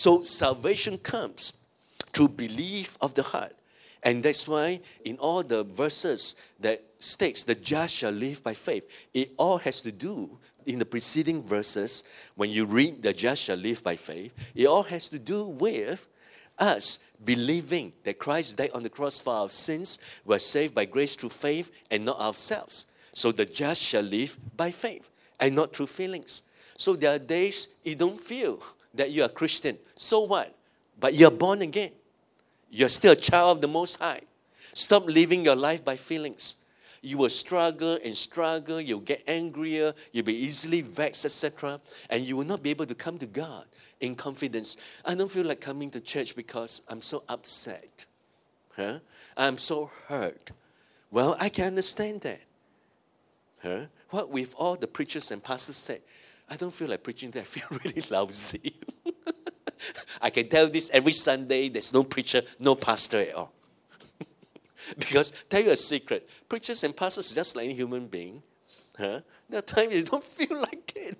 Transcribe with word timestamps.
So 0.00 0.22
salvation 0.22 0.96
comes 0.96 1.52
through 2.14 2.28
belief 2.28 2.96
of 3.02 3.12
the 3.12 3.22
heart. 3.22 3.54
And 4.02 4.22
that's 4.22 4.48
why 4.48 4.80
in 5.04 5.18
all 5.18 5.42
the 5.42 5.62
verses 5.62 6.36
that 6.58 6.82
states 6.98 7.44
the 7.44 7.54
just 7.54 7.96
shall 7.96 8.10
live 8.10 8.42
by 8.42 8.54
faith, 8.54 8.88
it 9.12 9.32
all 9.36 9.58
has 9.58 9.82
to 9.82 9.92
do 9.92 10.38
in 10.64 10.78
the 10.78 10.86
preceding 10.86 11.42
verses, 11.42 12.04
when 12.34 12.48
you 12.48 12.64
read 12.64 13.02
the 13.02 13.12
just 13.12 13.42
shall 13.42 13.58
live 13.58 13.84
by 13.84 13.94
faith, 13.94 14.32
it 14.54 14.64
all 14.64 14.84
has 14.84 15.10
to 15.10 15.18
do 15.18 15.44
with 15.44 16.08
us 16.58 17.00
believing 17.22 17.92
that 18.04 18.18
Christ 18.18 18.56
died 18.56 18.70
on 18.72 18.82
the 18.82 18.88
cross 18.88 19.20
for 19.20 19.34
our 19.34 19.50
sins, 19.50 19.98
we're 20.24 20.38
saved 20.38 20.74
by 20.74 20.86
grace 20.86 21.14
through 21.14 21.28
faith 21.28 21.70
and 21.90 22.06
not 22.06 22.18
ourselves. 22.18 22.86
So 23.12 23.32
the 23.32 23.44
just 23.44 23.82
shall 23.82 24.00
live 24.00 24.38
by 24.56 24.70
faith 24.70 25.10
and 25.38 25.54
not 25.54 25.76
through 25.76 25.88
feelings. 25.88 26.40
So 26.78 26.96
there 26.96 27.16
are 27.16 27.18
days 27.18 27.68
you 27.84 27.96
don't 27.96 28.18
feel 28.18 28.62
that 28.94 29.10
you 29.10 29.22
are 29.22 29.28
Christian. 29.28 29.78
So 29.94 30.20
what? 30.20 30.54
But 30.98 31.14
you're 31.14 31.30
born 31.30 31.62
again. 31.62 31.92
You're 32.70 32.88
still 32.88 33.12
a 33.12 33.16
child 33.16 33.56
of 33.56 33.60
the 33.60 33.68
Most 33.68 34.00
High. 34.00 34.20
Stop 34.74 35.06
living 35.06 35.44
your 35.44 35.56
life 35.56 35.84
by 35.84 35.96
feelings. 35.96 36.56
You 37.02 37.16
will 37.16 37.30
struggle 37.30 37.98
and 38.04 38.16
struggle. 38.16 38.80
You'll 38.80 39.00
get 39.00 39.22
angrier. 39.26 39.94
You'll 40.12 40.24
be 40.24 40.36
easily 40.36 40.82
vexed, 40.82 41.24
etc. 41.24 41.80
And 42.10 42.24
you 42.24 42.36
will 42.36 42.44
not 42.44 42.62
be 42.62 42.70
able 42.70 42.86
to 42.86 42.94
come 42.94 43.18
to 43.18 43.26
God 43.26 43.64
in 44.00 44.14
confidence. 44.14 44.76
I 45.04 45.14
don't 45.14 45.30
feel 45.30 45.46
like 45.46 45.60
coming 45.60 45.90
to 45.92 46.00
church 46.00 46.36
because 46.36 46.82
I'm 46.88 47.00
so 47.00 47.24
upset. 47.28 48.06
Huh? 48.76 48.98
I'm 49.36 49.56
so 49.58 49.90
hurt. 50.08 50.50
Well, 51.10 51.36
I 51.40 51.48
can 51.48 51.66
understand 51.66 52.20
that. 52.22 52.40
Huh? 53.62 53.86
What 54.10 54.30
with 54.30 54.54
all 54.56 54.76
the 54.76 54.86
preachers 54.86 55.30
and 55.30 55.42
pastors 55.42 55.76
said, 55.76 56.02
I 56.50 56.56
don't 56.56 56.74
feel 56.74 56.88
like 56.88 57.04
preaching 57.04 57.30
that. 57.30 57.40
I 57.40 57.44
feel 57.44 57.78
really 57.84 58.02
lousy. 58.10 58.74
I 60.20 60.30
can 60.30 60.48
tell 60.48 60.68
this 60.68 60.90
every 60.92 61.12
Sunday. 61.12 61.68
There's 61.68 61.94
no 61.94 62.02
preacher, 62.02 62.42
no 62.58 62.74
pastor 62.74 63.20
at 63.20 63.34
all. 63.34 63.52
because 64.98 65.32
tell 65.48 65.62
you 65.62 65.70
a 65.70 65.76
secret, 65.76 66.28
preachers 66.48 66.82
and 66.84 66.94
pastors 66.96 67.30
are 67.32 67.36
just 67.36 67.54
like 67.54 67.66
any 67.66 67.74
human 67.74 68.08
being. 68.08 68.42
Huh? 68.98 69.20
There 69.48 69.60
are 69.60 69.62
times 69.62 69.94
you 69.94 70.02
don't 70.02 70.24
feel 70.24 70.60
like 70.60 70.92
it. 70.96 71.18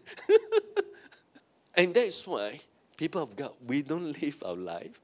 and 1.74 1.94
that 1.94 2.06
is 2.06 2.26
why 2.26 2.60
people 2.96 3.22
of 3.22 3.36
God, 3.36 3.52
we 3.66 3.82
don't 3.82 4.20
live 4.20 4.42
our 4.44 4.56
life 4.56 5.00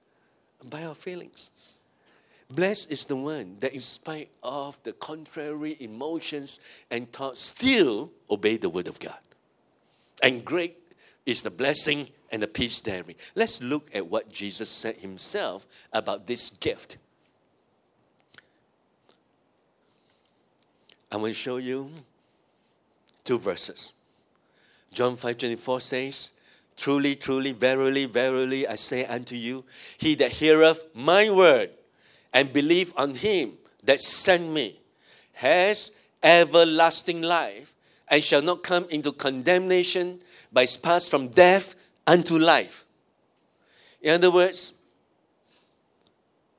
by 0.68 0.84
our 0.84 0.94
feelings. 0.94 1.50
Blessed 2.50 2.92
is 2.92 3.04
the 3.06 3.16
one 3.16 3.56
that, 3.60 3.74
in 3.74 3.80
spite 3.80 4.30
of 4.42 4.80
the 4.84 4.92
contrary 4.92 5.76
emotions 5.80 6.60
and 6.90 7.10
thoughts, 7.12 7.40
still 7.40 8.12
obey 8.30 8.56
the 8.56 8.68
word 8.68 8.86
of 8.86 9.00
God. 9.00 9.18
And 10.22 10.44
great 10.44 10.76
is 11.24 11.42
the 11.42 11.50
blessing 11.50 12.08
and 12.30 12.42
the 12.42 12.48
peace 12.48 12.80
therein. 12.80 13.14
Let's 13.34 13.62
look 13.62 13.94
at 13.94 14.06
what 14.06 14.32
Jesus 14.32 14.70
said 14.70 14.96
himself 14.96 15.66
about 15.92 16.26
this 16.26 16.50
gift. 16.50 16.96
I'm 21.10 21.20
going 21.20 21.32
to 21.32 21.38
show 21.38 21.58
you 21.58 21.90
two 23.24 23.38
verses. 23.38 23.92
John 24.92 25.14
5:24 25.14 25.82
says, 25.82 26.30
Truly, 26.76 27.16
truly, 27.16 27.52
verily, 27.52 28.04
verily, 28.04 28.66
I 28.66 28.74
say 28.74 29.06
unto 29.06 29.34
you, 29.34 29.64
he 29.96 30.14
that 30.16 30.30
heareth 30.32 30.84
my 30.94 31.30
word 31.30 31.70
and 32.32 32.52
believe 32.52 32.92
on 32.96 33.14
him 33.14 33.54
that 33.84 34.00
sent 34.00 34.50
me 34.50 34.78
has 35.32 35.92
everlasting 36.22 37.22
life 37.22 37.74
and 38.08 38.22
shall 38.22 38.42
not 38.42 38.62
come 38.62 38.86
into 38.90 39.12
condemnation, 39.12 40.20
but 40.52 40.64
is 40.64 40.76
passed 40.76 41.10
from 41.10 41.28
death 41.28 41.74
unto 42.06 42.38
life. 42.38 42.84
In 44.00 44.14
other 44.14 44.30
words, 44.30 44.74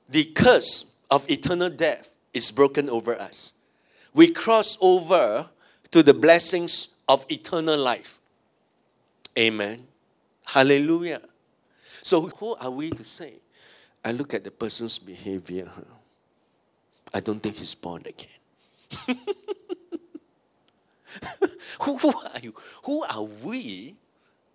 the 0.10 0.26
curse 0.26 0.94
of 1.10 1.30
eternal 1.30 1.70
death 1.70 2.16
is 2.34 2.52
broken 2.52 2.90
over 2.90 3.20
us. 3.20 3.54
We 4.14 4.32
cross 4.32 4.78
over 4.82 5.50
to 5.92 6.04
the 6.04 6.14
blessings 6.14 6.90
of 7.08 7.26
eternal 7.30 7.78
life. 7.78 8.20
Amen. 9.38 9.84
Hallelujah. 10.46 11.22
So, 12.02 12.22
who 12.22 12.56
are 12.56 12.72
we 12.72 12.90
to 12.92 13.04
say? 13.04 13.34
I 14.04 14.12
look 14.12 14.34
at 14.34 14.44
the 14.44 14.52
person's 14.52 14.98
behavior. 14.98 15.70
I 17.14 17.20
don't 17.20 17.42
think 17.42 17.58
he's 17.58 17.76
born 17.76 18.04
again. 18.06 19.20
who, 21.82 21.98
who 21.98 22.10
are 22.10 22.40
you? 22.42 22.54
Who 22.84 23.04
are 23.04 23.24
we 23.24 23.96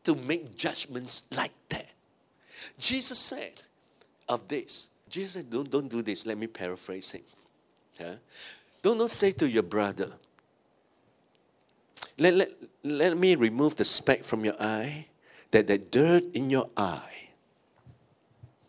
to 0.05 0.15
make 0.15 0.57
judgments 0.57 1.25
like 1.37 1.53
that. 1.69 1.89
Jesus 2.79 3.19
said 3.19 3.53
of 4.29 4.49
this, 4.49 4.89
Jesus 5.09 5.33
said, 5.33 5.51
don't, 5.51 5.71
don't 5.71 5.89
do 5.89 6.03
this. 6.03 6.27
Let 6.27 6.39
me 6.39 6.47
paraphrase 6.47 7.11
him. 7.13 7.23
Don't, 8.83 8.99
don't 8.99 9.11
say 9.11 9.33
to 9.33 9.49
your 9.49 9.63
brother, 9.63 10.13
let, 12.19 12.35
let, 12.35 12.51
let 12.83 13.17
me 13.17 13.35
remove 13.35 13.77
the 13.77 13.85
speck 13.85 14.25
from 14.25 14.45
your 14.45 14.61
eye, 14.61 15.07
that 15.51 15.67
the 15.67 15.79
dirt 15.79 16.25
in 16.35 16.51
your 16.51 16.69
eye. 16.77 17.29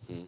Hmm? 0.08 0.24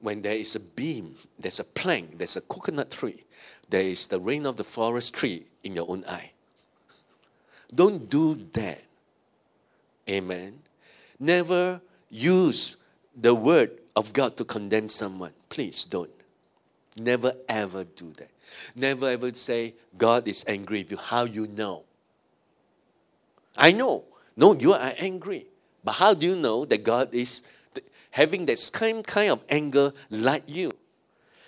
When 0.00 0.22
there 0.22 0.34
is 0.34 0.56
a 0.56 0.60
beam, 0.60 1.14
there's 1.38 1.60
a 1.60 1.64
plank, 1.64 2.18
there's 2.18 2.36
a 2.36 2.40
coconut 2.40 2.90
tree, 2.90 3.24
there 3.68 3.82
is 3.82 4.06
the 4.06 4.18
rain 4.18 4.46
of 4.46 4.56
the 4.56 4.64
forest 4.64 5.14
tree 5.14 5.44
in 5.64 5.74
your 5.74 5.90
own 5.90 6.04
eye. 6.08 6.30
Don't 7.74 8.08
do 8.08 8.34
that. 8.52 8.82
Amen. 10.08 10.60
Never 11.18 11.80
use 12.10 12.76
the 13.16 13.34
word 13.34 13.70
of 13.96 14.12
God 14.12 14.36
to 14.36 14.44
condemn 14.44 14.88
someone. 14.88 15.32
Please 15.48 15.84
don't. 15.84 16.10
Never 17.00 17.32
ever 17.48 17.84
do 17.84 18.12
that. 18.18 18.30
Never 18.76 19.08
ever 19.08 19.32
say, 19.34 19.74
God 19.96 20.28
is 20.28 20.44
angry 20.46 20.82
with 20.82 20.92
you. 20.92 20.96
How 20.96 21.24
you 21.24 21.48
know? 21.48 21.84
I 23.56 23.72
know. 23.72 24.04
No, 24.36 24.54
you 24.54 24.72
are 24.72 24.92
angry. 24.98 25.46
But 25.82 25.92
how 25.92 26.14
do 26.14 26.26
you 26.26 26.36
know 26.36 26.64
that 26.64 26.82
God 26.84 27.14
is 27.14 27.42
having 28.10 28.46
that 28.46 28.58
same 28.58 29.02
kind 29.02 29.30
of 29.30 29.44
anger 29.48 29.92
like 30.10 30.44
you? 30.46 30.72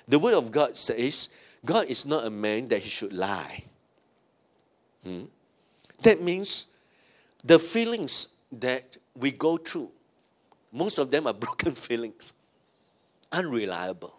The 0.08 0.18
word 0.18 0.34
of 0.34 0.52
God 0.52 0.76
says, 0.76 1.30
God 1.64 1.88
is 1.88 2.06
not 2.06 2.24
a 2.24 2.30
man 2.30 2.68
that 2.68 2.82
he 2.82 2.88
should 2.88 3.12
lie. 3.12 3.64
Hmm? 5.06 5.26
That 6.02 6.20
means 6.20 6.66
the 7.44 7.60
feelings 7.60 8.34
that 8.50 8.96
we 9.14 9.30
go 9.30 9.56
through, 9.56 9.90
most 10.72 10.98
of 10.98 11.12
them 11.12 11.28
are 11.28 11.34
broken 11.46 11.76
feelings, 11.76 12.34
unreliable. 13.30 14.18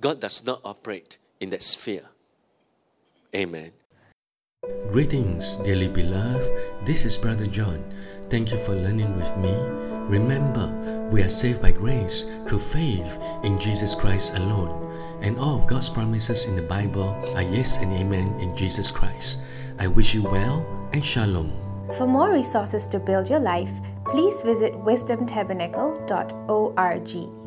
God 0.00 0.20
does 0.20 0.42
not 0.44 0.62
operate 0.64 1.18
in 1.38 1.50
that 1.50 1.62
sphere. 1.62 2.08
Amen. 3.34 3.72
Greetings, 4.88 5.56
dearly 5.56 5.88
beloved. 5.88 6.50
This 6.86 7.04
is 7.04 7.18
Brother 7.18 7.46
John. 7.46 7.84
Thank 8.32 8.48
you 8.50 8.56
for 8.56 8.74
learning 8.74 9.14
with 9.14 9.36
me. 9.36 9.52
Remember, 10.08 10.66
we 11.12 11.20
are 11.20 11.28
saved 11.28 11.60
by 11.60 11.70
grace 11.70 12.24
through 12.48 12.60
faith 12.60 13.18
in 13.44 13.58
Jesus 13.58 13.94
Christ 13.94 14.36
alone. 14.36 14.90
And 15.20 15.38
all 15.38 15.58
of 15.58 15.66
God's 15.66 15.90
promises 15.90 16.46
in 16.46 16.56
the 16.56 16.62
Bible 16.62 17.10
are 17.36 17.42
yes 17.42 17.76
and 17.76 17.92
amen 17.92 18.40
in 18.40 18.56
Jesus 18.56 18.90
Christ. 18.90 19.40
I 19.78 19.86
wish 19.86 20.14
you 20.14 20.22
well 20.22 20.64
and 20.94 21.04
shalom. 21.04 21.52
For 21.98 22.06
more 22.06 22.32
resources 22.32 22.86
to 22.86 22.98
build 22.98 23.28
your 23.28 23.38
life, 23.38 23.82
please 24.06 24.40
visit 24.40 24.72
wisdomtabernacle.org. 24.72 27.41